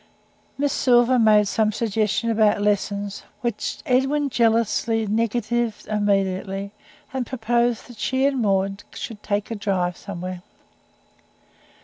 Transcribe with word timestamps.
Miss 0.57 0.73
Silver 0.73 1.19
made 1.19 1.47
some 1.47 1.71
suggestion 1.71 2.31
about 2.31 2.59
"lessons," 2.59 3.21
which 3.41 3.77
Edwin 3.85 4.29
jealously 4.31 5.05
negatived 5.05 5.85
immediately, 5.85 6.71
and 7.13 7.23
proposed 7.27 7.85
that 7.85 7.99
she 7.99 8.25
and 8.25 8.41
Maud 8.41 8.83
should 8.95 9.21
take 9.21 9.51
a 9.51 9.55
drive 9.55 9.95
somewhere. 9.95 10.41